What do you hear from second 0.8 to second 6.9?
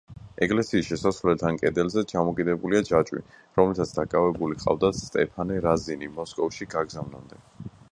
შესასვლელთან კედელზე ჩამოკიდებულია ჯაჭვი, რომლითაც დაკავებული ჰყავდათ სტეფანე რაზინი მოსკოვში